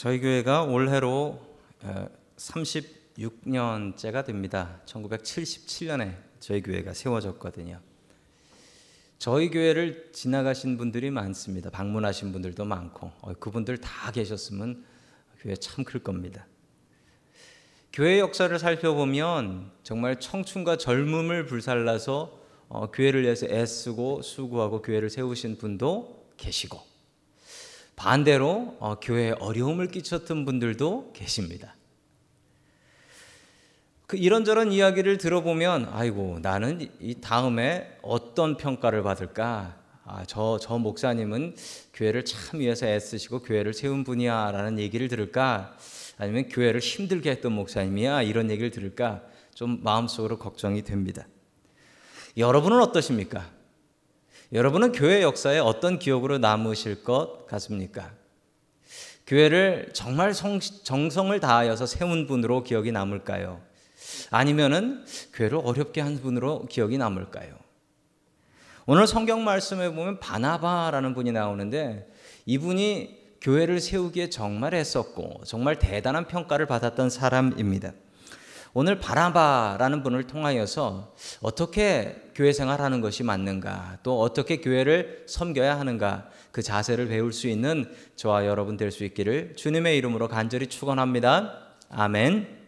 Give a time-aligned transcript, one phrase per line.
[0.00, 1.38] 저희 교회가 올해로
[2.38, 4.80] 36년째가 됩니다.
[4.86, 7.78] 1977년에 저희 교회가 세워졌거든요.
[9.18, 11.68] 저희 교회를 지나가신 분들이 많습니다.
[11.68, 14.86] 방문하신 분들도 많고 어, 그분들 다 계셨으면
[15.38, 16.46] 교회 참 클 겁니다.
[17.92, 22.40] 교회 역사를 살펴보면 정말 청춘과 젊음을 불살라서
[22.70, 26.89] 어, 교회를 위해서 애쓰고 수고하고 교회를 세우신 분도 계시고
[28.00, 31.76] 반대로 어, 교회에 어려움을 끼쳤던 분들도 계십니다.
[34.06, 39.76] 그 이런저런 이야기를 들어보면 아이고 나는 이 다음에 어떤 평가를 받을까?
[40.06, 41.56] 아, 저, 저 목사님은
[41.92, 45.76] 교회를 참 위해서 애쓰시고 교회를 세운 분이야 라는 얘기를 들을까?
[46.16, 49.20] 아니면 교회를 힘들게 했던 목사님이야 이런 얘기를 들을까?
[49.54, 51.26] 좀 마음속으로 걱정이 됩니다.
[52.38, 53.59] 여러분은 어떠십니까?
[54.52, 58.10] 여러분은 교회 역사에 어떤 기억으로 남으실 것 같습니까?
[59.26, 63.60] 교회를 정말 정성을 다하여서 세운 분으로 기억이 남을까요?
[64.30, 67.54] 아니면은 교회를 어렵게 한 분으로 기억이 남을까요?
[68.86, 72.10] 오늘 성경 말씀에 보면 바나바라는 분이 나오는데
[72.44, 77.92] 이분이 교회를 세우기에 정말 애썼고 정말 대단한 평가를 받았던 사람입니다.
[78.72, 86.62] 오늘 바나바라는 분을 통하여서 어떻게 교회 생활하는 것이 맞는가, 또 어떻게 교회를 섬겨야 하는가, 그
[86.62, 91.52] 자세를 배울 수 있는 저와 여러분 될 수 있기를 주님의 이름으로 간절히 축원합니다.
[91.90, 92.60] 아멘.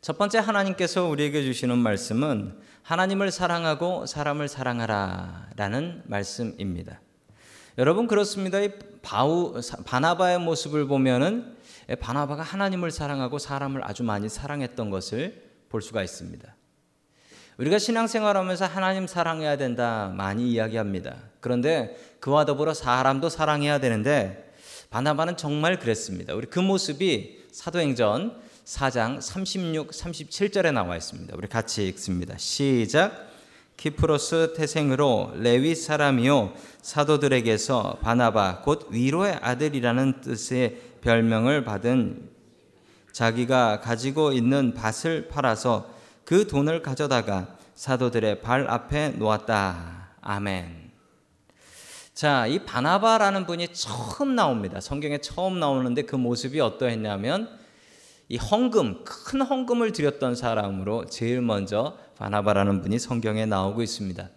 [0.00, 7.00] 첫 번째 하나님께서 우리에게 주시는 말씀은 하나님을 사랑하고 사람을 사랑하라라는 말씀입니다.
[7.78, 8.60] 여러분 그렇습니다.
[8.60, 8.70] 이
[9.02, 11.55] 바우 바나바의 모습을 보면은 예,
[11.94, 16.54] 바나바가 하나님을 사랑하고 사람을 아주 많이 사랑했던 것을 볼 수가 있습니다.
[17.58, 21.16] 우리가 신앙생활하면서 하나님 사랑해야 된다 많이 이야기합니다.
[21.40, 24.52] 그런데 그와 더불어 사람도 사랑해야 되는데
[24.90, 26.34] 바나바는 정말 그랬습니다.
[26.34, 31.34] 우리 그 모습이 사도행전 4장 36, 37절에 나와 있습니다.
[31.36, 32.36] 우리 같이 읽습니다.
[32.36, 33.26] 시작.
[33.76, 42.30] 키프로스 태생으로 레위 사람이요 사도들에게서 바나바 곧 위로의 아들이라는 뜻의 별명을 받은
[43.12, 45.88] 자기가 가지고 있는 밭을 팔아서
[46.24, 50.16] 그 돈을 가져다가 사도들의 발 앞에 놓았다.
[50.20, 50.90] 아멘.
[52.12, 54.80] 자, 이 바나바라는 분이 처음 나옵니다.
[54.80, 57.56] 성경에 처음 나오는데 그 모습이 어떠했냐면
[58.28, 64.28] 이 헌금, 큰 헌금을 드렸던 사람으로 제일 먼저 바나바라는 분이 성경에 나오고 있습니다.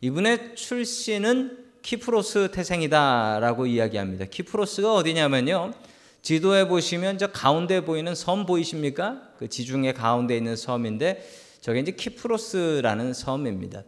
[0.00, 4.24] 이분의 출신은 키프로스 태생이다라고 이야기합니다.
[4.24, 5.74] 키프로스가 어디냐면요.
[6.24, 9.20] 지도에 보시면 저 가운데 보이는 섬 보이십니까?
[9.38, 11.22] 그 지중해 가운데 있는 섬인데
[11.60, 13.82] 저게 이제 키프로스라는 섬입니다.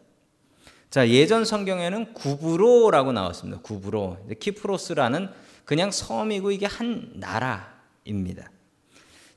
[0.90, 3.62] 자, 예전 성경에는 구브로라고 나왔습니다.
[3.62, 4.18] 구브로.
[4.38, 5.30] 키프로스라는
[5.64, 8.50] 그냥 섬이고 이게 한 나라입니다.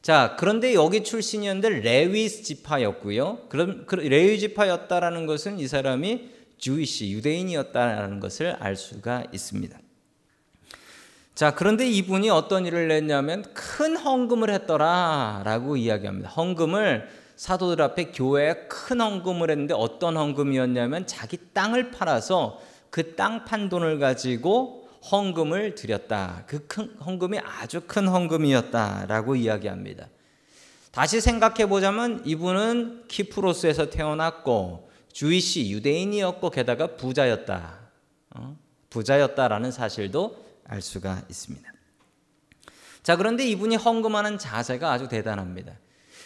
[0.02, 3.48] 자, 그런데 여기 출신이었는데 레위 지파였고요.
[3.48, 9.80] 그럼 그 레위 지파였다라는 것은 이 사람이 주이시 유대인이었다라는 것을 알 수가 있습니다.
[11.39, 16.29] 자, 그런데 이분이 어떤 일을 했냐면 큰 헌금을 했더라라고 이야기합니다.
[16.31, 17.07] 헌금을
[17.38, 24.00] 사도들 앞에 교회에 큰 헌금을 했는데 어떤 헌금이었냐면 자기 땅을 팔아서 그 땅 판 돈을
[24.00, 26.44] 가지고 헌금을 드렸다.
[26.45, 30.09] 그 큰 헌금이 아주 큰 헌금이었다라고 이야기합니다.
[30.91, 37.79] 다시 생각해 보자면 이분은 키프로스에서 태어났고 주이시 유대인이었고 게다가 부자였다.
[38.35, 38.57] 어?
[38.89, 41.69] 부자였다라는 사실도 알 수가 있습니다.
[43.03, 45.74] 자, 그런데 이분이 헌금하는 자세가 아주 대단합니다.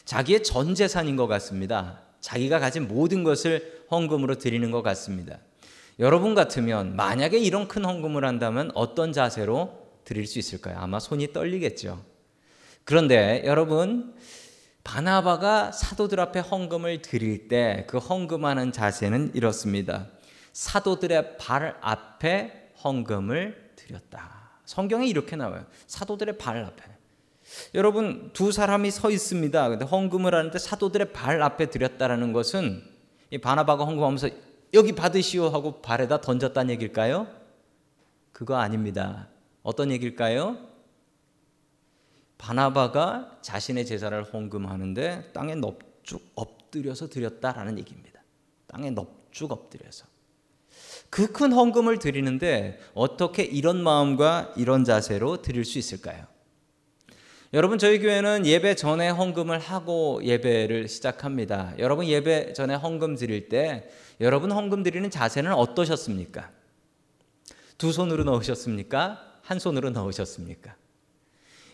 [0.06, 2.02] 자기의 전 재산인 것 같습니다.
[2.20, 5.40] 자기가 가진 모든 것을 헌금으로 드리는 것 같습니다.
[6.00, 10.78] 여러분 같으면 만약에 이런 큰 헌금을 한다면 어떤 자세로 드릴 수 있을까요?
[10.80, 12.04] 아마 손이 떨리겠죠.
[12.84, 14.14] 그런데 여러분
[14.84, 20.08] 바나바가 사도들 앞에 헌금을 드릴 때 그 헌금하는 자세는 이렇습니다.
[20.52, 24.52] 사도들의 발 앞에 헌금을 드렸다.
[24.66, 25.66] 성경에 이렇게 나와요.
[25.88, 26.84] 사도들의 발 앞에.
[27.76, 29.70] 여러분 두 사람이 서 있습니다.
[29.70, 32.84] 근데 헌금을 하는데 사도들의 발 앞에 드렸다라는 것은
[33.30, 34.30] 이 바나바가 헌금하면서
[34.74, 37.28] 여기 받으시오 하고 발에다 던졌다는 얘기일까요?
[38.32, 39.28] 그거 아닙니다.
[39.62, 40.58] 어떤 얘기일까요?
[42.38, 48.22] 바나바가 자신의 제사를 헌금하는데 땅에 넙죽 엎드려서 드렸다라는 얘기입니다.
[48.68, 50.13] 땅에 넙죽 엎드려서.
[51.10, 56.26] 그 큰 헌금을 드리는데 어떻게 이런 마음과 이런 자세로 드릴 수 있을까요?
[57.54, 61.74] 여러분 저희 교회는 예배 전에 헌금을 하고 예배를 시작합니다.
[61.78, 63.90] 여러분 예배 전에 헌금 드릴 때
[64.22, 66.50] 여러분 헌금 드리는 자세는 어떠셨습니까?
[67.78, 69.22] 두 손으로 넣으셨습니까?
[69.44, 70.76] 한 손으로 넣으셨습니까?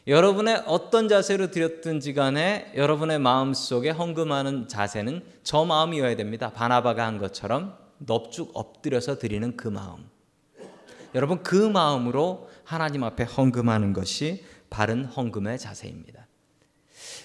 [0.07, 6.51] 여러분의 어떤 자세로 드렸든지 간에 여러분의 마음 속에 헌금하는 자세는 저 마음이어야 됩니다.
[6.51, 10.10] 바나바가 한 것처럼 넙죽 엎드려서 드리는 그 마음.
[11.16, 16.28] 여러분 그 마음으로 하나님 앞에 헌금하는 것이 바른 헌금의 자세입니다.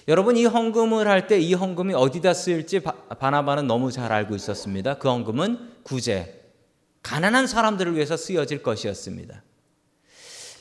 [0.07, 4.97] 여러분 이 헌금을 할 때 이 헌금이 어디다 쓰일지 바나바는 너무 잘 알고 있었습니다.
[4.97, 6.41] 그 헌금은 구제,
[7.03, 9.43] 가난한 사람들을 위해서 쓰여질 것이었습니다.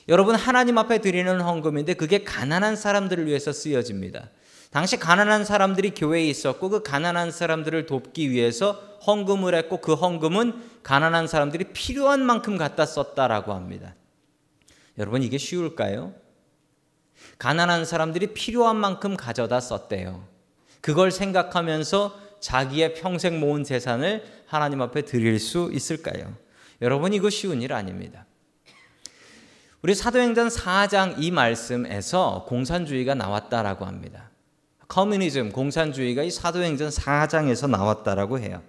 [0.08, 4.30] 여러분 하나님 앞에 드리는 헌금인데 그게 가난한 사람들을 위해서 쓰여집니다.
[4.74, 8.72] 당시 가난한 사람들이 교회에 있었고 그 가난한 사람들을 돕기 위해서
[9.06, 13.94] 헌금을 했고 그 헌금은 가난한 사람들이 필요한 만큼 갖다 썼다라고 합니다.
[14.98, 16.12] 여러분 이게 쉬울까요?
[17.38, 20.26] 가난한 사람들이 필요한 만큼 가져다 썼대요.
[20.80, 26.34] 그걸 생각하면서 자기의 평생 모은 재산을 하나님 앞에 드릴 수 있을까요?
[26.82, 28.26] 여러분 이거 쉬운 일 아닙니다.
[29.82, 34.33] 우리 사도행전 4장 이 말씀에서 공산주의가 나왔다라고 합니다.
[34.88, 38.62] Communism, 공산주의가 이 사도행전 4장에서 나왔다라고 해요.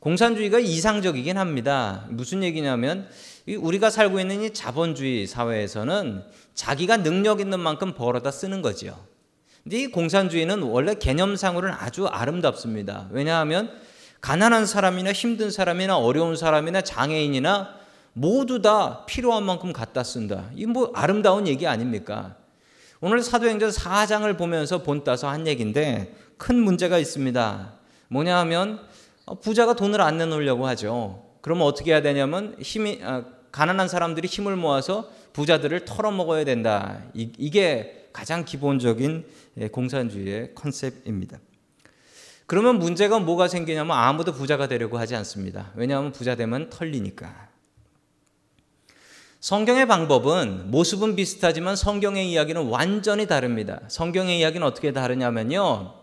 [0.00, 2.04] 공산주의가 이상적이긴 합니다.
[2.08, 3.08] 무슨 얘기냐면
[3.48, 6.24] 우리가 살고 있는 이 자본주의 사회에서는
[6.54, 8.96] 자기가 능력 있는 만큼 벌어다 쓰는 거지요.
[9.62, 13.08] 근데 이 공산주의는 원래 개념상으로는 아주 아름답습니다.
[13.12, 13.70] 왜냐하면
[14.20, 17.74] 가난한 사람이나 힘든 사람이나 어려운 사람이나 장애인이나
[18.12, 20.50] 모두 다 필요한 만큼 갖다 쓴다.
[20.56, 22.36] 이 뭐 아름다운 얘기 아닙니까?
[23.04, 27.72] 오늘 사도행전 4장을 보면서 본따서 한 얘기인데 큰 문제가 있습니다.
[28.06, 28.78] 뭐냐 하면
[29.26, 31.24] 어, 부자가 돈을 안 내놓으려고 하죠.
[31.40, 37.02] 그러면 어떻게 해야 되냐면 힘이 아, 가난한 사람들이 힘을 모아서 부자들을 털어먹어야 된다.
[37.12, 39.26] 이, 게 가장 기본적인
[39.56, 41.40] 예, 공산주의의 컨셉입니다.
[42.46, 45.72] 그러면 문제가 뭐가 생기냐면 아무도 부자가 되려고 하지 않습니다.
[45.74, 47.51] 왜냐하면 부자 되면 털리니까.
[49.42, 53.80] 성경의 방법은 모습은 비슷하지만 성경의 이야기는 완전히 다릅니다.
[53.88, 55.94] 성경의 이야기는 어떻게 다르냐면요.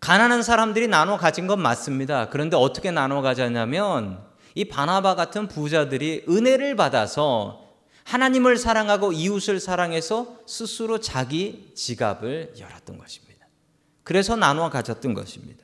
[0.00, 2.30] 가난한 사람들이 나눠 가진 건 맞습니다.
[2.30, 4.24] 그런데 어떻게 나눠 가졌냐면
[4.54, 7.66] 이 바나바 같은 부자들이 은혜를 받아서
[8.04, 13.46] 하나님을 사랑하고 이웃을 사랑해서 스스로 자기 지갑을 열었던 것입니다.
[14.02, 15.62] 그래서 나눠 가졌던 것입니다.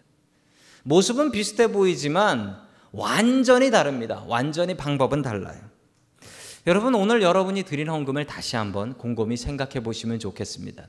[0.82, 2.60] 모습은 비슷해 보이지만
[2.92, 4.24] 완전히 다릅니다.
[4.26, 5.70] 완전히 방법은 달라요.
[6.66, 10.86] 여러분 오늘 여러분이 드린 헌금을 다시 한번 곰곰이 생각해 보시면 좋겠습니다.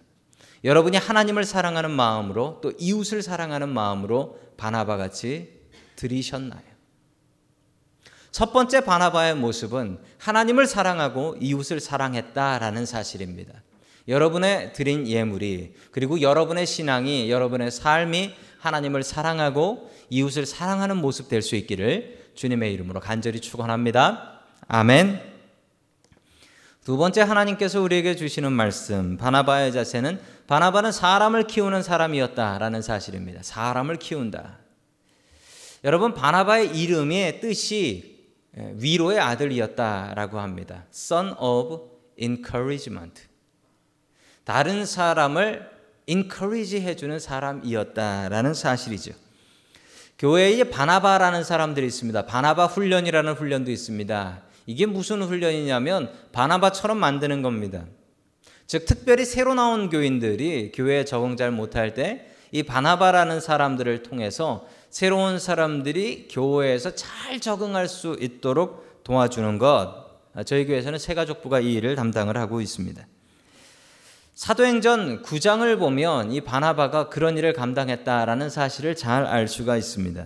[0.64, 5.62] 여러분이 하나님을 사랑하는 마음으로 또 이웃을 사랑하는 마음으로 바나바 같이
[5.96, 6.62] 드리셨나요?
[8.32, 13.54] 첫 번째 바나바의 모습은 하나님을 사랑하고 이웃을 사랑했다라는 사실입니다.
[14.08, 21.56] 여러분의 드린 예물이 그리고 여러분의 신앙이 여러분의 삶이 하나님을 사랑하고 이웃을 사랑하는 모습 될 수
[21.56, 24.42] 있기를 주님의 이름으로 간절히 축원합니다.
[24.68, 25.31] 아멘.
[26.84, 33.42] 두 번째 하나님께서 우리에게 주시는 말씀 바나바의 자세는 바나바는 사람을 키우는 사람이었다라는 사실입니다.
[33.44, 34.58] 사람을 키운다.
[35.84, 38.20] 여러분 바나바의 이름의 뜻이
[38.54, 40.86] 위로의 아들이었다라고 합니다.
[40.92, 41.88] Son of
[42.20, 43.26] encouragement.
[44.44, 45.70] 다른 사람을
[46.08, 49.14] encourage 해주는 사람이었다라는 사실이죠.
[50.18, 52.26] 교회에 바나바라는 사람들이 있습니다.
[52.26, 54.51] 바나바 훈련이라는 훈련도 있습니다.
[54.66, 57.86] 이게 무슨 훈련이냐면 바나바처럼 만드는 겁니다.
[58.68, 65.40] 즉 특별히 새로 나온 교인들이 교회에 적응 잘 못할 때 이 바나바라는 사람들을 통해서 새로운
[65.40, 70.12] 사람들이 교회에서 잘 적응할 수 있도록 도와주는 것.
[70.46, 73.06] 저희 교회에서는 세가족부가 이 일을 담당을 하고 있습니다.
[74.36, 80.26] 사도행전 9장을 보면 이 바나바가 그런 일을 감당했다라는 사실을 잘 알 수가 있습니다.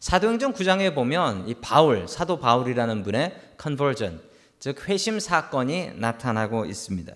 [0.00, 4.20] 사도행전 9장에 보면 이 바울, 사도 바울이라는 분의 컨버전,
[4.60, 7.12] 즉 회심 사건이 나타나고 있습니다.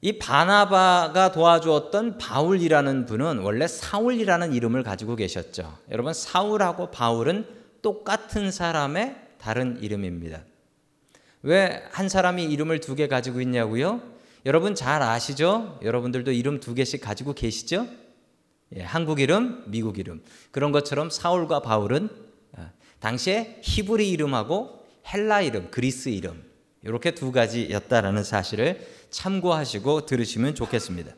[0.00, 5.78] 이 바나바가 도와주었던 바울이라는 분은 원래 사울이라는 이름을 가지고 계셨죠.
[5.90, 7.46] 여러분 사울하고 바울은
[7.80, 10.42] 똑같은 사람의 다른 이름입니다.
[11.42, 14.00] 왜 한 사람이 이름을 두 개 가지고 있냐고요?
[14.46, 15.78] 여러분 잘 아시죠?
[15.82, 17.86] 여러분들도 이름 두 개씩 가지고 계시죠?
[18.76, 20.22] 예, 한국 이름, 미국 이름.
[20.50, 22.08] 그런 것처럼 사울과 바울은
[22.56, 26.42] 아, 당시에 히브리 이름하고 헬라 이름, 그리스 이름
[26.82, 31.12] 이렇게 두 가지였다라는 사실을 참고하시고 들으시면 좋겠습니다.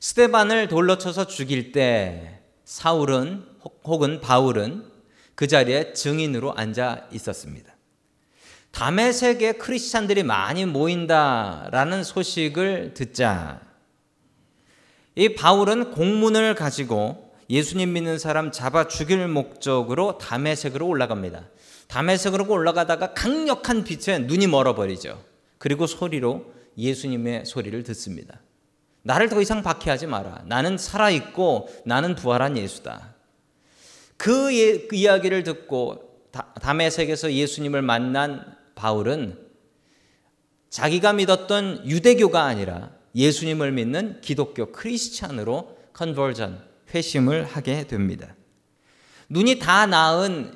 [0.00, 3.44] 스테반을 돌로 쳐서 죽일 때 사울은
[3.84, 4.90] 혹은 바울은
[5.34, 7.72] 그 자리에 증인으로 앉아 있었습니다.
[8.72, 13.60] 다메섹에 크리스찬들이 많이 모인다라는 소식을 듣자
[15.14, 21.48] 이 바울은 공문을 가지고 예수님 믿는 사람 잡아 죽일 목적으로 담에색으로 올라갑니다.
[21.88, 25.22] 담에색으로 올라가다가 강력한 빛에 눈이 멀어버리죠.
[25.58, 28.40] 그리고 소리로 예수님의 소리를 듣습니다.
[29.02, 30.44] 나를 더 이상 박해하지 마라.
[30.46, 33.14] 나는 살아있고 나는 부활한 예수다.
[34.16, 36.30] 그, 예, 그 이야기를 듣고
[36.62, 39.38] 담에색에서 예수님을 만난 바울은
[40.70, 46.62] 자기가 믿었던 유대교가 아니라 예수님을 믿는 기독교 크리스찬으로 컨버전
[46.94, 48.34] 회심을 하게 됩니다.
[49.28, 50.54] 눈이 다 나은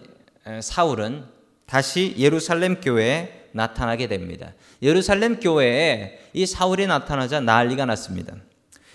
[0.63, 1.25] 사울은
[1.67, 4.53] 다시 예루살렘 교회에 나타나게 됩니다.
[4.83, 8.37] 예루살렘 교회에 이 사울이 나타나자 난리가 났습니다.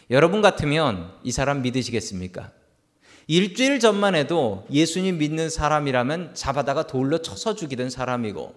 [0.09, 2.51] 여러분 같으면 이 사람 믿으시겠습니까?
[3.27, 8.53] 일주일 전만 해도 예수님 믿는 사람이라면 잡아다가 돌로 쳐서 죽이던 사람이고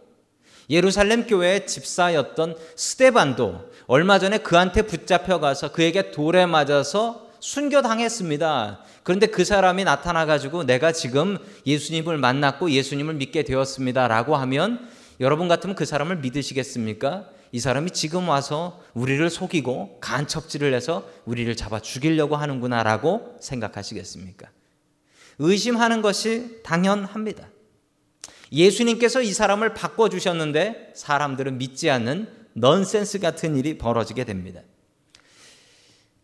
[0.71, 8.81] 예루살렘 교회의 집사였던 스테반도 얼마 전에 그한테 붙잡혀 가서 그에게 돌에 맞아서 순교당했습니다.
[9.03, 14.89] 그런데 그 사람이 나타나 가지고 내가 지금 예수님을 만났고 예수님을 믿게 되었습니다 라고 하면
[15.21, 17.29] 여러분 같으면 그 사람을 믿으시겠습니까?
[17.53, 24.49] 이 사람이 지금 와서 우리를 속이고 간첩질을 해서 우리를 잡아 죽이려고 하는구나라고 생각하시겠습니까?
[25.39, 27.47] 의심하는 것이 당연합니다.
[28.55, 34.61] 예수님께서 이 사람을 바꿔주셨는데 사람들은 믿지 않는 넌센스 같은 일이 벌어지게 됩니다.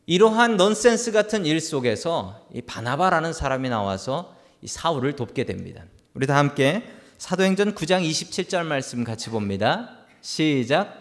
[0.06, 5.84] 이러한 넌센스 같은 일 속에서 이 바나바라는 사람이 나와서 이 사울을 돕게 됩니다.
[6.14, 6.84] 우리 다 함께
[7.18, 9.90] 사도행전 9장 27절 말씀 같이 봅니다.
[10.20, 11.00] 시작.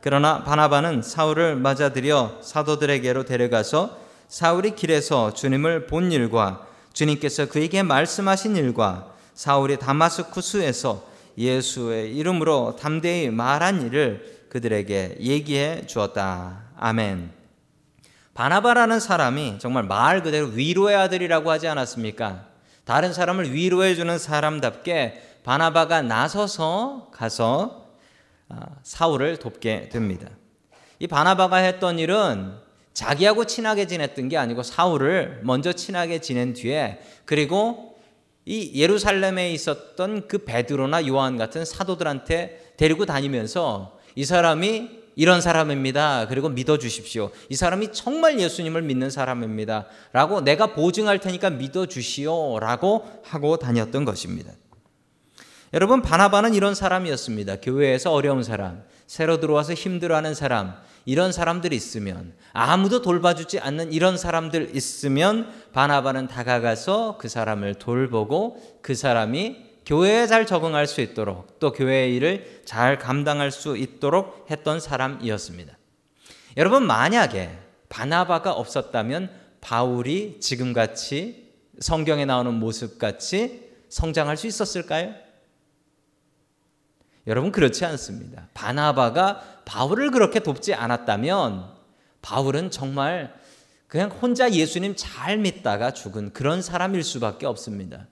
[0.00, 9.14] 그러나 바나바는 사울을 맞아들여 사도들에게로 데려가서 사울이 길에서 주님을 본 일과 주님께서 그에게 말씀하신 일과
[9.40, 11.02] 사울이 다마스쿠스에서
[11.38, 16.64] 예수의 이름으로 담대히 말한 일을 그들에게 얘기해 주었다.
[16.76, 17.32] 아멘.
[18.34, 22.48] 바나바라는 사람이 정말 말 그대로 위로의 아들이라고 하지 않았습니까?
[22.84, 27.86] 다른 사람을 위로해 주는 사람답게 바나바가 나서서 가서
[28.50, 30.28] 아, 사울을 돕게 됩니다.
[30.98, 32.58] 이 바나바가 했던 일은
[32.92, 37.89] 자기하고 친하게 지냈던 게 아니고 사울을 먼저 친하게 지낸 뒤에 그리고
[38.50, 46.26] 이 예루살렘에 있었던 그 베드로나 요한 같은 사도들한테 데리고 다니면서 이 사람이 이런 사람입니다.
[46.26, 47.30] 그리고 믿어 주십시오.
[47.48, 49.86] 이 사람이 정말 예수님을 믿는 사람입니다.
[50.12, 52.58] 라고 내가 보증할 테니까 믿어 주시오.
[52.58, 54.52] 라고 하고 다녔던 것입니다.
[55.72, 57.60] 여러분, 바나바는 이런 사람이었습니다.
[57.60, 64.76] 교회에서 어려운 사람, 새로 들어와서 힘들어하는 사람, 이런 사람들이 있으면 아무도 돌봐주지 않는 이런 사람들
[64.76, 72.14] 있으면 바나바는 다가가서 그 사람을 돌보고 그 사람이 교회에 잘 적응할 수 있도록 또 교회의
[72.14, 75.76] 일을 잘 감당할 수 있도록 했던 사람이었습니다.
[76.56, 77.50] 여러분 만약에
[77.88, 79.30] 바나바가 없었다면
[79.60, 85.14] 바울이 지금같이 성경에 나오는 모습같이 성장할 수 있었을까요?
[87.30, 88.48] 여러분 그렇지 않습니다.
[88.54, 91.64] 바나바가 바울을 그렇게 돕지 않았다면
[92.22, 93.32] 바울은 정말
[93.86, 98.08] 그냥 혼자 예수님 잘 믿다가 죽은 그런 사람일 수밖에 없습니다.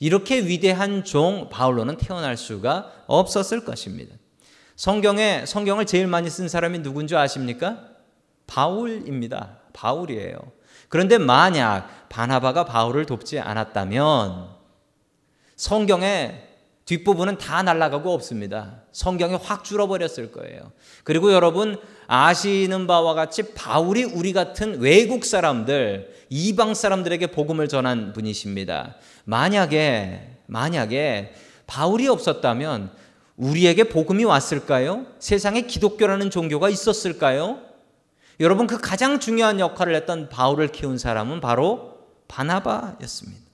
[0.00, 4.16] 이렇게 위대한 종 바울로는 태어날 수가 없었을 것입니다.
[4.74, 7.78] 성경에 성경을 제일 많이 쓴 사람이 누군지 아십니까?
[8.48, 9.58] 바울입니다.
[9.72, 10.36] 바울이에요.
[10.88, 14.48] 그런데 만약 바나바가 바울을 돕지 않았다면
[15.54, 16.47] 성경에
[16.88, 18.80] 뒷부분은 다 날아가고 없습니다.
[18.92, 20.72] 성경에 확 줄어버렸을 거예요.
[21.04, 21.76] 그리고 여러분
[22.06, 28.96] 아시는 바와 같이 바울이 우리 같은 외국 사람들, 이방 사람들에게 복음을 전한 분이십니다.
[29.24, 31.34] 만약에 만약에
[31.66, 32.90] 바울이 없었다면
[33.36, 35.04] 우리에게 복음이 왔을까요?
[35.18, 37.58] 세상에 기독교라는 종교가 있었을까요?
[38.40, 43.47] 여러분 그 가장 중요한 역할을 했던 바울을 키운 사람은 바로 바나바였습니다.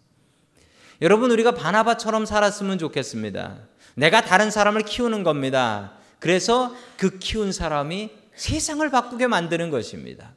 [1.04, 3.58] 여러분 우리가 바나바처럼 살았으면 좋겠습니다.
[3.94, 5.92] 내가 다른 사람을 키우는 겁니다.
[6.18, 10.32] 그래서 그 키운 사람이 세상을 바꾸게 만드는 것입니다.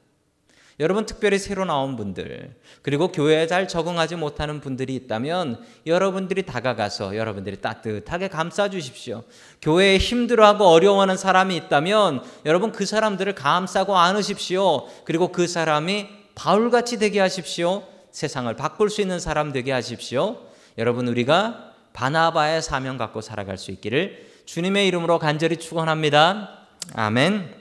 [0.82, 7.62] 여러분 특별히 새로 나온 분들 그리고 교회에 잘 적응하지 못하는 분들이 있다면 여러분들이 다가가서 여러분들이
[7.62, 9.24] 따뜻하게 감싸 주십시오.
[9.62, 14.86] 교회에 힘들어하고 어려워하는 사람이 있다면 여러분 그 사람들을 감싸고 안으십시오.
[15.06, 17.84] 그리고 그 사람이 바울같이 되게 하십시오.
[18.12, 20.46] 세상을 바꿀 수 있는 사람 되게 하십시오.
[20.78, 26.68] 여러분 우리가 바나바의 사명 갖고 살아갈 수 있기를 주님의 이름으로 간절히 축원합니다.
[26.94, 27.56] 아멘.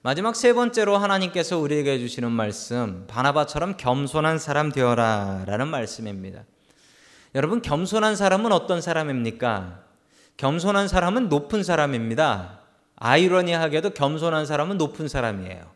[0.00, 6.44] 마지막 세 번째로 하나님께서 우리에게 주시는 말씀 바나바처럼 겸손한 사람 되어라라는 말씀입니다.
[7.34, 9.84] 여러분 겸손한 사람은 어떤 사람입니까?
[10.38, 12.60] 겸손한 사람은 높은 사람입니다.
[12.96, 15.70] 아이러니하게도 겸손한 사람은 높은 사람이에요.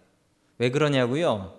[0.59, 1.59] 왜 그러냐고요?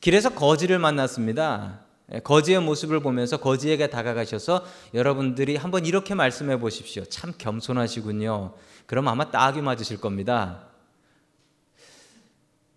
[0.00, 1.80] 길에서 거지를 만났습니다.
[2.12, 4.64] 예, 거지의 모습을 보면서 거지에게 다가가셔서
[4.94, 7.04] 여러분들이 한번 이렇게 말씀해 보십시오.
[7.04, 8.54] 참 겸손하시군요.
[8.86, 10.66] 그럼 아마 딱이 맞으실 겁니다.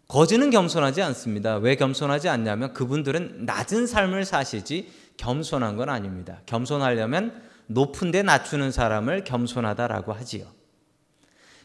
[0.07, 1.55] 거지는 겸손하지 않습니다.
[1.55, 6.41] 왜 겸손하지 않냐면 그분들은 낮은 삶을 사시지 겸손한 건 아닙니다.
[6.45, 10.45] 겸손하려면 높은 데 낮추는 사람을 겸손하다라고 하지요.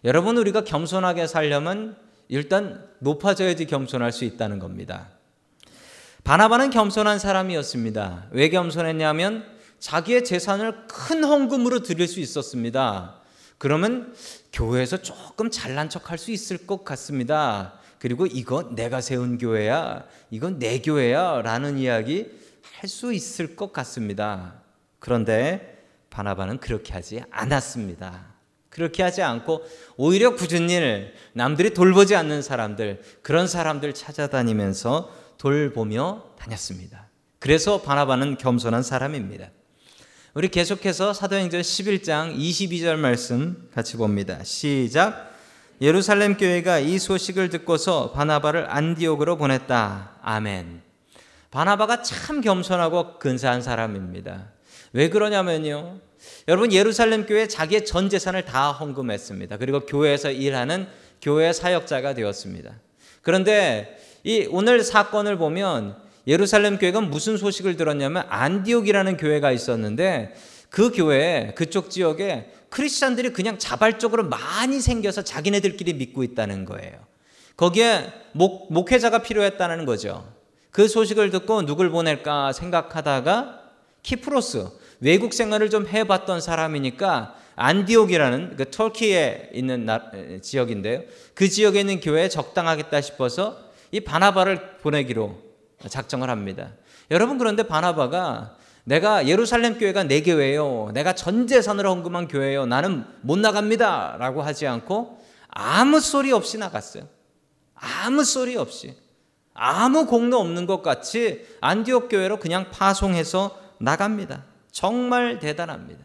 [0.05, 1.97] 여러분 우리가 겸손하게 살려면
[2.29, 5.09] 일단 높아져야지 겸손할 수 있다는 겁니다.
[6.25, 8.29] 바나바는 겸손한 사람이었습니다.
[8.33, 9.45] 왜 겸손했냐면
[9.79, 13.21] 자기의 재산을 큰 헌금으로 드릴 수 있었습니다.
[13.57, 14.15] 그러면
[14.53, 17.75] 교회에서 조금 잘난 척할 수 있을 것 같습니다.
[17.99, 22.27] 그리고 이거 내가 세운 교회야, 이건 내 교회야 라는 이야기
[22.79, 24.55] 할 수 있을 것 같습니다.
[25.01, 28.27] 그런데 바나바는 그렇게 하지 않았습니다.
[28.71, 29.65] 그렇게 하지 않고
[29.97, 37.09] 오히려 굳은 일, 남들이 돌보지 않는 사람들, 그런 사람들 찾아다니면서 돌보며 다녔습니다.
[37.39, 39.51] 그래서 바나바는 겸손한 사람입니다.
[40.35, 44.43] 우리 계속해서 사도행전 11장 22절 말씀 같이 봅니다.
[44.45, 45.33] 시작.
[45.81, 50.17] 예루살렘 교회가 이 소식을 듣고서 바나바를 안디옥으로 보냈다.
[50.23, 50.83] 아멘.
[51.51, 54.51] 바나바가 참 겸손하고 근사한 사람입니다.
[54.93, 56.01] 왜 그러냐면요.
[56.49, 59.57] 여러분 예루살렘 교회 자기의 전 재산을 다 헌금했습니다.
[59.57, 60.89] 그리고 교회에서 일하는
[61.23, 62.75] 교회 사역자가 되었습니다.
[63.23, 70.35] 그런데 이 오늘 사건을 보면 예루살렘 교회가 무슨 소식을 들었냐면 안디옥이라는 교회가 있었는데
[70.69, 76.93] 그 교회에 그쪽 지역에 크리스천들이 그냥 자발적으로 많이 생겨서 자기네들끼리 믿고 있다는 거예요.
[77.57, 80.31] 거기에 목, 목회자가 필요했다는 거죠.
[80.73, 83.63] 그 소식을 듣고 누굴 보낼까 생각하다가
[84.03, 84.67] 키프로스
[85.01, 90.11] 외국 생활을 좀 해봤던 사람이니까 안디옥이라는 그 터키에 있는 나,
[90.43, 91.05] 지역인데요.
[91.33, 95.37] 그 지역에 있는 교회에 적당하겠다 싶어서 이 바나바를 보내기로
[95.89, 96.71] 작정을 합니다.
[97.11, 100.91] 여러분 그런데 바나바가 내가 예루살렘 교회가 내 교회요.
[100.95, 102.67] 내가 전 재산을 헌금한 교회요.
[102.67, 107.05] 나는 못 나갑니다라고 하지 않고 아무 소리 없이 나갔어요.
[107.75, 108.97] 아무 소리 없이
[109.55, 114.45] 아무 공로 없는 것 같이 안디옥 교회로 그냥 파송해서 나갑니다.
[114.71, 116.05] 정말 대단합니다.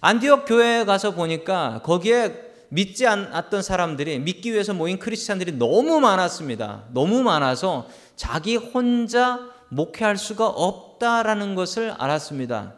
[0.00, 6.84] 안디옥 교회에 가서 보니까 거기에 믿지 않았던 사람들이 믿기 위해서 모인 크리스찬들이 너무 많았습니다.
[6.92, 12.74] 너무 많아서 자기 혼자 목회할 수가 없다라는 것을 알았습니다.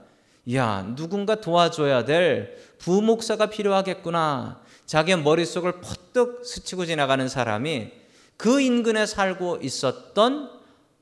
[0.55, 4.61] 야, 누군가 도와줘야 될 부목사가 필요하겠구나.
[4.87, 7.91] 자기 머릿속을 퍼뜩 스치고 지나가는 사람이
[8.37, 10.51] 그 인근에 살고 있었던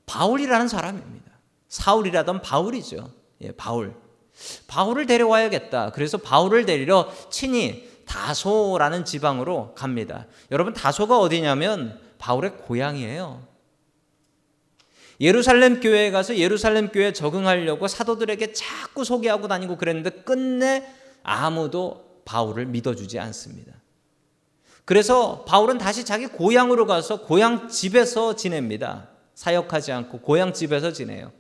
[0.07, 1.33] 바울이라는 사람입니다.
[1.69, 3.11] 사울이라던 바울이죠.
[3.43, 3.95] 예, 바울.
[4.67, 5.91] 바울을 데려와야겠다.
[5.91, 10.27] 그래서 바울을 데리러 친히 다소라는 지방으로 갑니다.
[10.51, 13.47] 여러분 다소가 어디냐면 바울의 고향이에요.
[15.21, 20.85] 예루살렘 교회에 가서 예루살렘 교회에 적응하려고 사도들에게 자꾸 소개하고 다니고 그랬는데 끝내
[21.23, 23.73] 아무도 바울을 믿어주지 않습니다.
[24.85, 29.09] 그래서 바울은 다시 자기 고향으로 가서 고향 집에서 지냅니다.
[29.35, 31.33] 사역하지 않고 고향 집에서 지내요.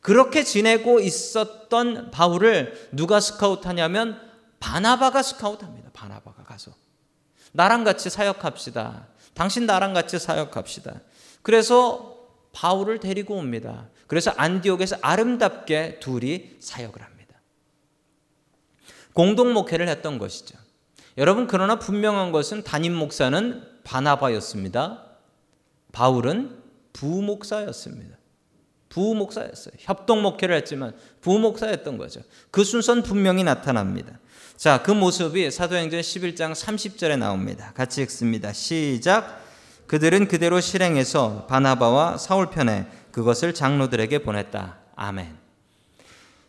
[0.00, 4.20] 그렇게 지내고 있었던 바울을 누가 스카우트하냐면
[4.60, 5.90] 바나바가 스카우트합니다.
[5.92, 6.72] 바나바가 가서
[7.52, 9.06] 나랑 같이 사역합시다.
[9.34, 11.00] 당신 나랑 같이 사역합시다.
[11.42, 12.16] 그래서
[12.52, 13.88] 바울을 데리고 옵니다.
[14.06, 17.40] 그래서 안디옥에서 아름답게 둘이 사역을 합니다.
[19.12, 20.58] 공동 목회를 했던 것이죠.
[21.18, 25.04] 여러분 그러나 분명한 것은 담임 목사는 바나바였습니다.
[25.92, 28.16] 바울은 부목사였습니다.
[28.88, 29.74] 부목사였어요.
[29.78, 32.22] 협동 목회를 했지만 부목사였던 거죠.
[32.50, 34.18] 그 순서는 분명히 나타납니다.
[34.56, 37.72] 자, 그 모습이 사도행전 11장 30절에 나옵니다.
[37.74, 38.54] 같이 읽습니다.
[38.54, 39.44] 시작.
[39.86, 44.78] 그들은 그대로 실행해서 바나바와 사울 편에 그것을 장로들에게 보냈다.
[44.96, 45.36] 아멘.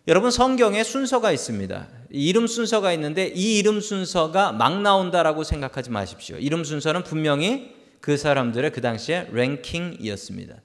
[0.08, 1.88] 여러분 성경에 순서가 있습니다.
[2.10, 6.38] 이름 순서가 있는데 이 이름 순서가 막 나온다라고 생각하지 마십시오.
[6.38, 10.56] 이름 순서는 분명히 그 사람들의 그 당시에 랭킹이었습니다.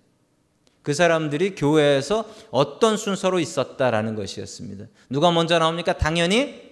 [0.83, 4.87] 그 사람들이 교회에서 어떤 순서로 있었다라는 것이었습니다.
[5.11, 5.94] 누가 먼저 나옵니까?
[5.94, 6.72] 당연히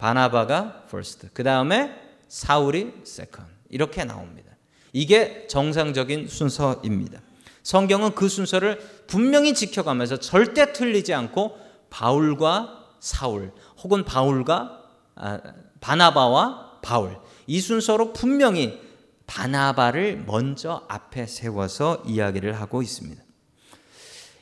[0.00, 1.94] 바나바가 first, 그 다음에
[2.26, 4.50] 사울이 second 이렇게 나옵니다.
[4.94, 7.20] 이게 정상적인 순서입니다.
[7.62, 11.58] 성경은 그 순서를 분명히 지켜가면서 절대 틀리지 않고
[11.90, 14.80] 바울과 사울 혹은 바울과
[15.16, 15.40] 아,
[15.80, 18.80] 바나바와 바울 이 순서로 분명히
[19.26, 23.22] 바나바를 먼저 앞에 세워서 이야기를 하고 있습니다.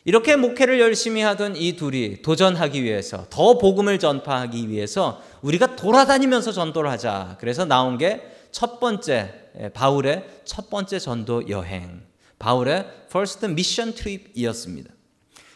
[0.09, 6.90] 이렇게 목회를 열심히 하던 이 둘이 도전하기 위해서 더 복음을 전파하기 위해서 우리가 돌아다니면서 전도를
[6.90, 7.37] 하자.
[7.40, 12.07] 그래서 나온 게 첫 번째 예, 바울의 첫 번째 전도 여행.
[12.38, 14.94] 바울의 first mission trip이었습니다.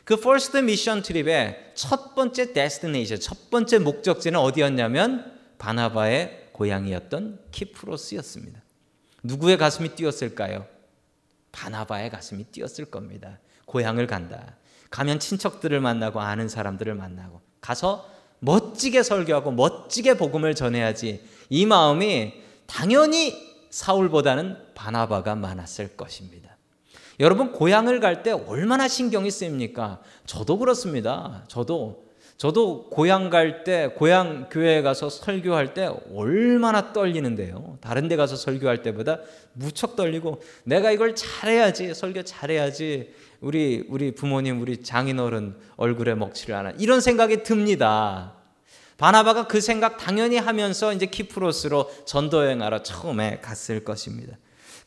[0.05, 8.61] 그그 first mission trip의 첫 번째 destination, 첫 번째 목적지는 어디였냐면 바나바의 고향이었던 키프로스였습니다.
[9.23, 10.67] 누구의 가슴이 뛰었을까요?
[11.53, 13.38] 바나바의 가슴이 뛰었을 겁니다.
[13.66, 14.57] 고향을 간다.
[14.90, 18.09] 가면 친척들을 만나고 아는 사람들을 만나고 가서
[18.40, 22.35] 멋지게 설교하고 멋지게 복음을 전해야지 이 마음이
[22.66, 26.57] 당연히 사울보다는 바나바가 많았을 것입니다.
[27.20, 30.01] 여러분 고향을 갈 때 얼마나 신경이 쓰입니까?
[30.27, 31.44] 저도 그렇습니다.
[31.48, 32.02] 저도
[32.42, 37.78] 저도 고향 갈 때 고향 교회에 가서 설교할 때 얼마나 떨리는데요.
[37.81, 39.20] 다른 데 가서 설교할 때보다
[39.52, 46.72] 무척 떨리고 내가 이걸 잘해야지 설교 잘해야지 우리 우리 부모님 우리 장인어른 얼굴에 먹칠을 하나
[46.78, 48.33] 이런 생각이 듭니다.
[48.98, 54.37] 바나바가 그 생각 당연히 하면서 이제 키프로스로 전도 여행하러 처음에 갔을 것입니다.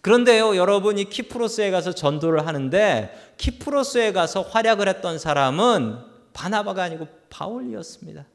[0.01, 8.25] 그런데요, 여러분 이 키프로스에 가서 전도를 하는데 키프로스에 가서 활약을 했던 사람은 바나바가 아니고 바울이었습니다.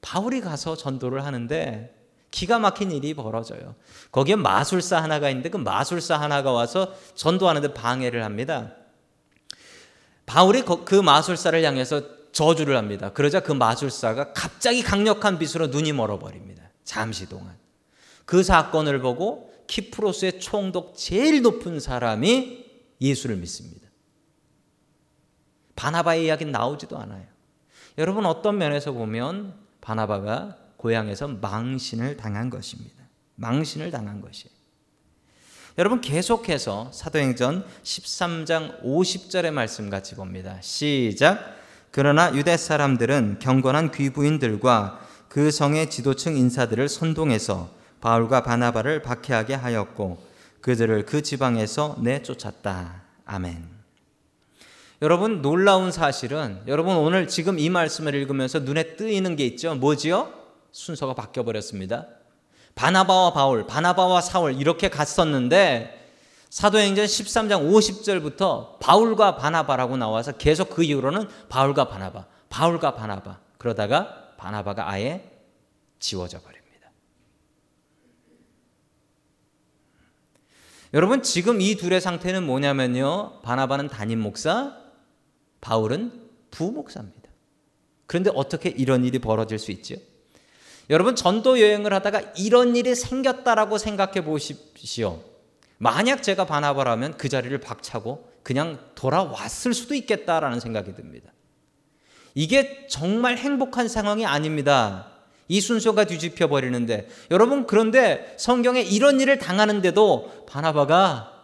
[0.00, 1.94] 바울이 가서 전도를 하는데
[2.30, 3.74] 기가 막힌 일이 벌어져요.
[4.12, 8.74] 거기에 마술사 하나가 있는데 그 마술사 하나가 와서 전도하는데 방해를 합니다.
[10.26, 13.10] 바울이 그 마술사를 향해서 저주를 합니다.
[13.12, 16.70] 그러자 그 마술사가 갑자기 강력한 빛으로 눈이 멀어버립니다.
[16.84, 17.56] 잠시 동안.
[18.26, 22.66] 그 사건을 보고 키프로스의 총독 제일 높은 사람이
[23.00, 23.88] 예수를 믿습니다.
[25.76, 27.37] 바나바의 이야기는 나오지도 않아요.
[27.98, 32.94] 여러분 어떤 면에서 보면 바나바가 고향에서 망신을 당한 것입니다.
[33.34, 34.56] 망신을 당한 것이에요.
[35.78, 40.58] 여러분 계속해서 사도행전 13장 50절의 말씀 같이 봅니다.
[40.60, 41.56] 시작.
[41.90, 50.22] 그러나 유대 사람들은 경건한 귀부인들과 그 성의 지도층 인사들을 선동해서 바울과 바나바를 박해하게 하였고
[50.60, 53.02] 그들을 그 지방에서 내쫓았다.
[53.24, 53.77] 아멘.
[55.00, 59.74] 여러분 놀라운 사실은 여러분 오늘 지금 이 말씀을 읽으면서 눈에 뜨이는 게 있죠.
[59.76, 60.32] 뭐지요?
[60.72, 62.06] 순서가 바뀌어 버렸습니다.
[62.74, 65.94] 바나바와 바울, 바나바와 사울 이렇게 갔었는데
[66.50, 74.88] 사도행전 13장 50절부터 바울과 바나바라고 나와서 계속 그 이후로는 바울과 바나바, 바울과 바나바 그러다가 바나바가
[74.90, 75.30] 아예
[76.00, 76.90] 지워져 버립니다.
[80.94, 83.42] 여러분 지금 이 둘의 상태는 뭐냐면요.
[83.42, 84.87] 바나바는 담임 목사,
[85.60, 87.28] 바울은 부목사입니다.
[88.06, 89.96] 그런데 어떻게 이런 일이 벌어질 수 있죠?
[90.90, 95.22] 여러분 전도 여행을 하다가 이런 일이 생겼다라고 생각해 보십시오.
[95.76, 101.32] 만약 제가 바나바라면 그 자리를 박차고 그냥 돌아왔을 수도 있겠다라는 생각이 듭니다.
[102.34, 105.12] 이게 정말 행복한 상황이 아닙니다.
[105.48, 111.37] 이 순서가 뒤집혀 버리는데 여러분 그런데 성경에 이런 일을 당하는데도 바나바가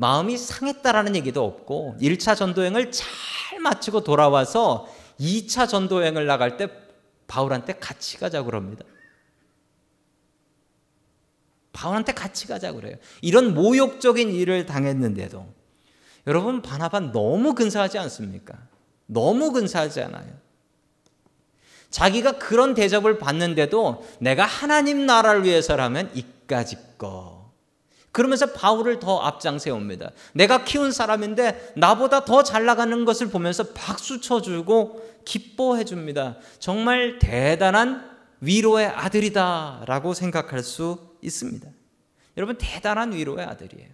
[0.00, 4.88] 마음이 상했다라는 얘기도 없고 1차 전도행을 잘 마치고 돌아와서
[5.20, 6.70] 2차 전도행을 나갈 때
[7.26, 8.82] 바울한테 같이 가자고 그럽니다.
[11.74, 12.96] 바울한테 같이 가자 그래요.
[13.20, 15.46] 이런 모욕적인 일을 당했는데도
[16.26, 18.56] 여러분 바나바 너무 근사하지 않습니까?
[19.04, 20.32] 너무 근사하지 않아요.
[21.90, 27.39] 자기가 그런 대접을 받는데도 내가 하나님 나라를 위해서라면 이까짓 거.
[28.12, 30.10] 그러면서 바울을 더 앞장 세웁니다.
[30.32, 36.36] 내가 키운 사람인데 나보다 더 잘 나가는 것을 보면서 박수 쳐주고 기뻐해 줍니다.
[36.58, 41.68] 정말 대단한 위로의 아들이다라고 생각할 수 있습니다.
[42.36, 43.88] 여러분 대단한 위로의 아들이에요.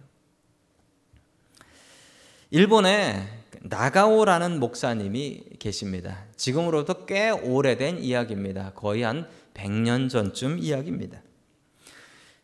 [2.49, 3.27] 일본에
[3.61, 6.25] 나가오라는 목사님이 계십니다.
[6.37, 8.71] 지금으로부터 꽤 오래된 이야기입니다.
[8.73, 11.21] 거의 한 100년 전쯤 이야기입니다.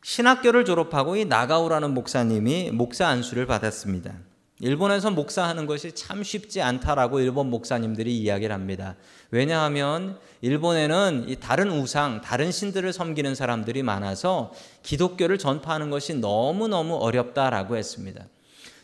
[0.03, 4.13] 신학교를 졸업하고 이 나가오라는 목사님이 목사 안수를 받았습니다.
[4.59, 8.95] 일본에서 목사하는 것이 참 쉽지 않다라고 일본 목사님들이 이야기를 합니다.
[9.31, 17.77] 왜냐하면 일본에는 이 다른 우상, 다른 신들을 섬기는 사람들이 많아서 기독교를 전파하는 것이 너무너무 어렵다라고
[17.77, 18.25] 했습니다.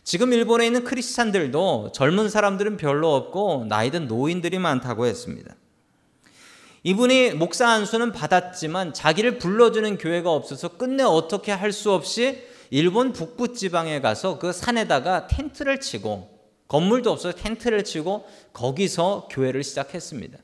[0.03, 5.53] 지금 일본에 있는 크리스찬들도 젊은 사람들은 별로 없고 나이든 노인들이 많다고 했습니다.
[6.83, 13.53] 이분이 목사 안수는 받았지만 자기를 불러주는 교회가 없어서 끝내 어떻게 할 수 없이 일본 북부
[13.53, 20.37] 지방에 가서 그 산에다가 텐트를 치고 건물도 없어서 텐트를 치고 거기서 교회를 시작했습니다.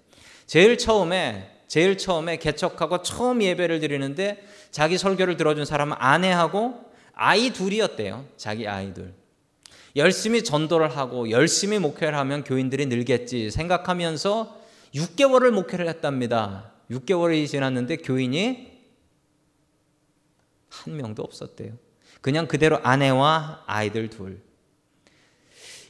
[0.46, 6.80] 제일 처음에 제일 처음에 개척하고 처음 예배를 드리는데 자기 설교를 들어준 사람은 아내하고
[7.14, 8.26] 아이 둘이었대요.
[8.38, 9.14] 자기 아이들.
[9.96, 14.65] 열심히 전도를 하고 열심히 목회를 하면 교인들이 늘겠지 생각하면서
[14.96, 16.72] 6개월을 목회를 했답니다.
[16.90, 18.72] 6개월이 지났는데 교인이
[20.70, 21.74] 한 명도 없었대요.
[22.22, 24.42] 그냥 그대로 아내와 아이들 둘.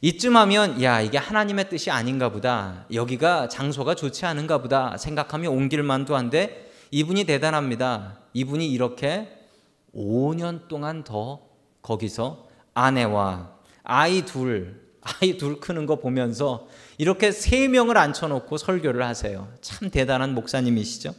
[0.02, 5.82] 이쯤 하면 야 이게 하나님의 뜻이 아닌가 보다 여기가 장소가 좋지 않은가 보다 생각하며 옮길
[5.84, 9.48] 만도 한데 이분이 대단합니다 이분이 이렇게
[9.96, 11.42] 5년 동안 더
[11.82, 19.52] 거기서 아내와 아이 둘 아이 둘 크는 거 보면서 이렇게 세 명을 앉혀놓고 설교를 하세요
[19.62, 21.14] 참 대단한 목사님이시죠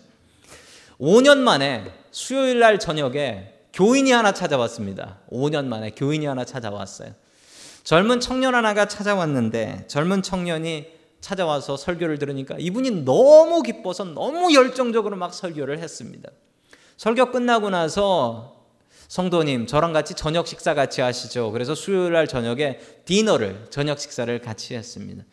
[0.99, 7.13] 5년 만에 수요일 날 저녁에 교인이 하나 찾아왔습니다 5년 만에 교인이 하나 찾아왔어요
[7.85, 15.35] 젊은 청년 하나가 찾아왔는데 젊은 청년이 찾아와서 설교를 들으니까 이분이 너무 기뻐서 너무 열정적으로 막
[15.35, 16.31] 설교를 했습니다.
[16.97, 18.65] 설교 끝나고 나서
[19.09, 21.53] 성도님 저랑 같이 저녁 식사 같이 하시죠.
[21.53, 25.25] 그래서 수요일 날 저녁에 디너를 저녁 식사를 같이 했습니다.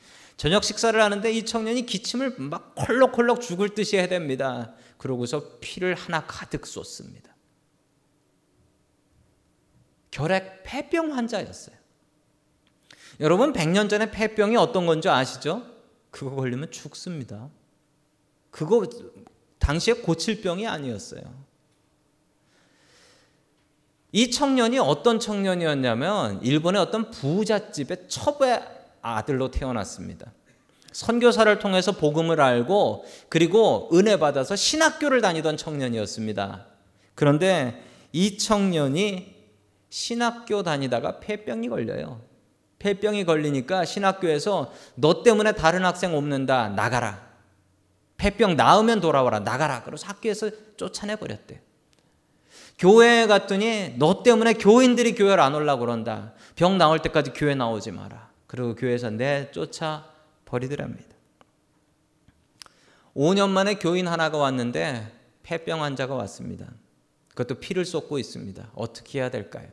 [0.43, 4.73] 저녁 식사를 하는데 이 청년이 기침을 막 콜록콜록 죽을 듯이 해댑니다.
[4.97, 7.33] 그러고서 피를 하나 가득 쏟습니다.
[10.11, 11.77] 결핵 폐병 환자였어요.
[13.21, 15.65] 여러분 100년 전에 폐병이 어떤 건지 아시죠?
[16.11, 17.49] 그거 걸리면 죽습니다.
[18.51, 18.85] 그거
[19.59, 21.23] 당시에 고칠 병이 아니었어요.
[24.11, 28.72] 이 청년이 어떤 청년이었냐면 일본의 어떤 부잣집의 첩의
[29.03, 30.31] 아들로 태어났습니다.
[30.91, 36.65] 선교사를 통해서 복음을 알고 그리고 은혜 받아서 신학교를 다니던 청년이었습니다.
[37.13, 39.35] 그런데 이 청년이
[39.89, 42.21] 신학교 다니다가 폐병이 걸려요.
[42.79, 46.69] 폐병이 걸리니까 신학교에서 너 때문에 다른 학생 없는다.
[46.69, 47.21] 나가라.
[48.17, 49.39] 폐병 나으면 돌아와라.
[49.39, 49.83] 나가라.
[49.83, 51.59] 그래서 학교에서 쫓아내 버렸대요.
[52.77, 56.33] 교회에 갔더니 너 때문에 교인들이 교회를 안 올라 그런다.
[56.55, 58.32] 병 나올 때까지 교회 나오지 마라.
[58.53, 60.13] 그리고 교회에서 내 쫓아
[60.45, 61.15] 버리더랍니다.
[63.15, 65.11] 5년 만에 교인 하나가 왔는데
[65.41, 66.71] 폐병 환자가 왔습니다.
[67.29, 68.69] 그것도 피를 쏟고 있습니다.
[68.75, 69.67] 어떻게 해야 될까요?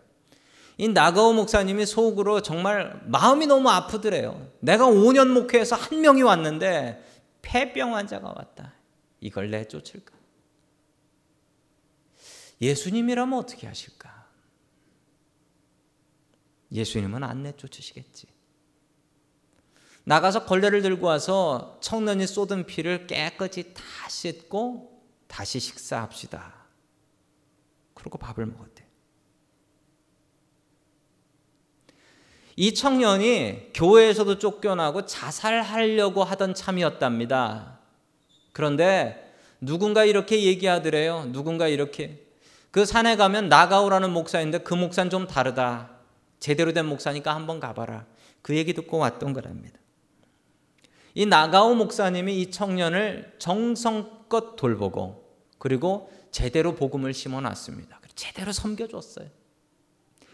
[0.78, 4.50] 이 나가오 목사님이 속으로 정말 마음이 너무 아프더래요.
[4.60, 7.04] 내가 5년 목회해서 한 명이 왔는데
[7.42, 8.72] 폐병 환자가 왔다.
[9.20, 10.14] 이걸 내쫓을까?
[12.62, 14.26] 예수님이라면 어떻게 하실까?
[16.72, 18.39] 예수님은 안 내쫓으시겠지.
[20.10, 26.52] 나가서 걸레를 들고 와서 청년이 쏟은 피를 깨끗이 다 씻고 다시 식사합시다.
[27.94, 28.84] 그러고 밥을 먹었대.
[32.56, 37.78] 이 청년이 교회에서도 쫓겨나고 자살하려고 하던 참이었답니다.
[38.52, 41.26] 그런데 누군가 이렇게 얘기하더래요.
[41.30, 42.26] 누군가 이렇게
[42.72, 45.90] 그 산에 가면 나가오라는 목사인데 그 목사는 좀 다르다.
[46.40, 48.06] 제대로 된 목사니까 한번 가봐라.
[48.42, 49.79] 그 얘기 듣고 왔던 거랍니다.
[51.14, 55.24] 이 나가오 목사님이 이 청년을 정성껏 돌보고
[55.58, 58.00] 그리고 제대로 복음을 심어 놨습니다.
[58.14, 59.26] 제대로 섬겨 줬어요.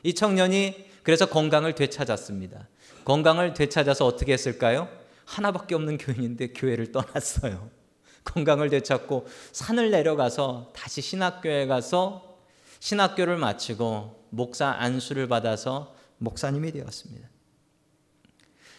[0.03, 2.69] 이 청년이 그래서 건강을 되찾았습니다.
[3.05, 4.89] 건강을 되찾아서 어떻게 했을까요?
[5.25, 7.71] 하나밖에 없는 교인인데 교회를 떠났어요.
[8.25, 12.39] 건강을 되찾고 산을 내려가서 다시 신학교에 가서
[12.81, 17.29] 신학교를 마치고 목사 안수를 받아서 목사님이 되었습니다.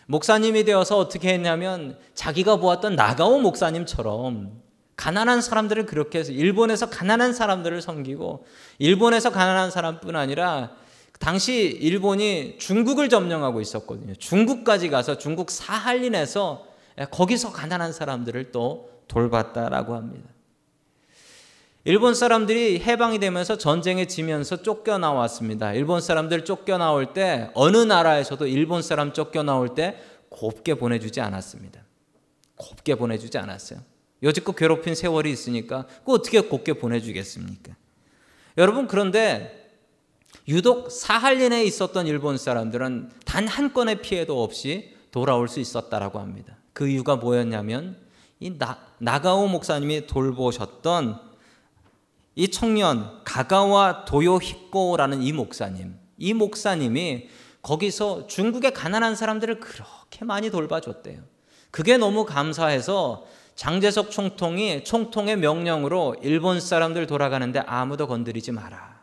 [0.08, 4.62] 목사님이 되어서 어떻게 했냐면 자기가 보았던 나가오 목사님처럼
[4.96, 8.46] 가난한 사람들을 그렇게 해서 일본에서 가난한 사람들을 섬기고
[8.80, 10.72] 일본에서 가난한 사람뿐 아니라
[11.20, 14.16] 당시 일본이 중국을 점령하고 있었거든요.
[14.16, 16.66] 중국까지 가서 중국 사할린에서
[17.12, 20.30] 거기서 가난한 사람들을 또 돌봤다라고 합니다.
[21.88, 25.72] 일본 사람들이 해방이 되면서 전쟁에 지면서 쫓겨나왔습니다.
[25.72, 29.98] 일본 사람들 쫓겨나올 때 어느 나라에서도 일본 사람 쫓겨나올 때
[30.28, 31.80] 곱게 보내주지 않았습니다.
[32.58, 33.80] 곱게 보내주지 않았어요.
[34.22, 37.74] 여지껏 괴롭힌 세월이 있으니까 그 어떻게 곱게 보내주겠습니까?
[38.58, 39.72] 여러분 그런데
[40.50, 46.58] 유독 사할린에 있었던 일본 사람들은 단 한 건의 피해도 없이 돌아올 수 있었다라고 합니다.
[46.74, 47.96] 그 이유가 뭐였냐면
[48.42, 51.27] 이 나, 나가오 목사님이 돌보셨던
[52.38, 57.30] 이 청년 가가와 도요히코라는 이 목사님, 이 목사님이
[57.64, 61.20] 거기서 중국의 가난한 사람들을 그렇게 많이 돌봐줬대요.
[61.72, 69.02] 그게 너무 감사해서 장재석 총통이 총통의 명령으로 일본 사람들 돌아가는데 아무도 건드리지 마라.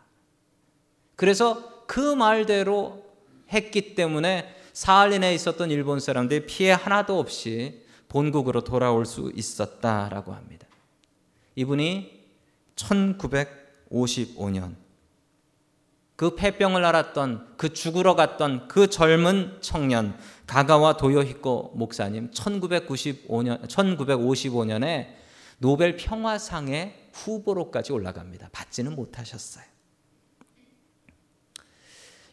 [1.17, 3.05] 그래서 그 말대로
[3.53, 10.69] 했기 때문에 사할린에 있었던 일본 사람들이 피해 하나도 없이 본국으로 돌아올 수 있었다라고 합니다.
[11.57, 12.14] 이분이
[12.77, 14.77] 1955년
[16.17, 25.09] 그 폐병을 앓았던 그 죽으러 갔던 그 젊은 청년 가가와 도요히코 목사님 1995년 1955년에
[25.59, 28.51] 노벨 평화상의 후보로까지 올라갑니다.
[28.53, 29.65] 받지는 못하셨어요.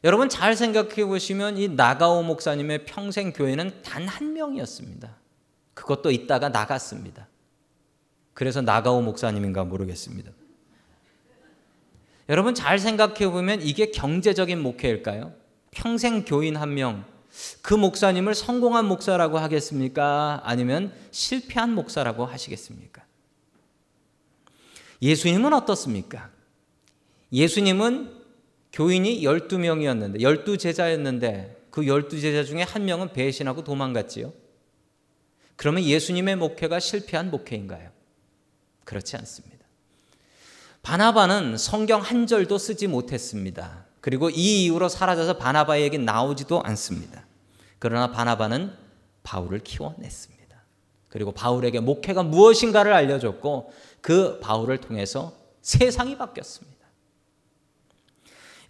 [0.03, 5.15] 여러분 잘 생각해 보시면 이 나가오 목사님의 평생 교회는 단 한 명이었습니다.
[5.73, 7.27] 그것도 있다가 나갔습니다.
[8.33, 10.31] 그래서 나가오 목사님인가 모르겠습니다.
[12.29, 15.33] 여러분 잘 생각해 보면 이게 경제적인 목회일까요?
[15.71, 17.05] 평생 교인 한 명,
[17.61, 20.41] 그 목사님을 성공한 목사라고 하겠습니까?
[20.43, 23.03] 아니면 실패한 목사라고 하시겠습니까?
[25.01, 26.29] 예수님은 어떻습니까?
[27.33, 28.21] 예수님은
[28.73, 34.33] 교인이 12명이었는데, 12제자였는데, 그 12제자 중에 한 명은 배신하고 도망갔지요.
[35.55, 37.91] 그러면 예수님의 목회가 실패한 목회인가요?
[38.83, 39.65] 그렇지 않습니다.
[40.81, 43.85] 바나바는 성경 한 절도 쓰지 못했습니다.
[44.01, 47.25] 그리고 이 이후로 사라져서 바나바에게 나오지도 않습니다.
[47.77, 48.75] 그러나 바나바는
[49.23, 50.41] 바울을 키워냈습니다.
[51.09, 56.81] 그리고 바울에게 목회가 무엇인가를 알려줬고 그 바울을 통해서 세상이 바뀌었습니다.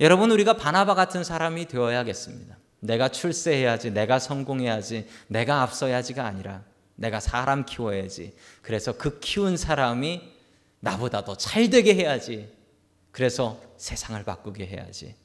[0.01, 2.57] 여러분 우리가 바나바 같은 사람이 되어야겠습니다.
[2.79, 6.63] 내가 출세해야지, 내가 성공해야지, 내가 앞서야지가 아니라
[7.01, 8.33] 내가 사람 키워야지.
[8.61, 10.21] 그래서 그 키운 사람이
[10.79, 12.53] 나보다 더 잘 되게 해야지.
[13.11, 15.15] 그래서 세상을 바꾸게 해야지.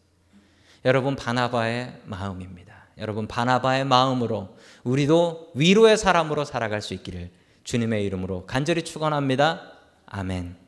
[0.84, 2.74] 여러분 바나바의 마음입니다.
[2.98, 7.30] 여러분 바나바의 마음으로 우리도 위로의 사람으로 살아갈 수 있기를
[7.64, 9.72] 주님의 이름으로 간절히 축원합니다.
[10.06, 10.65] 아멘.